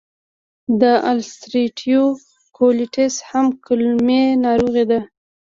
[0.81, 2.03] د السرېټیو
[2.57, 4.99] کولیټس هم کولمې ناروغي ده.